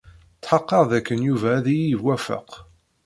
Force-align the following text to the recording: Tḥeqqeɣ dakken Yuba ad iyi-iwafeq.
Tḥeqqeɣ 0.43 0.83
dakken 0.91 1.19
Yuba 1.27 1.49
ad 1.57 1.65
iyi-iwafeq. 1.73 2.49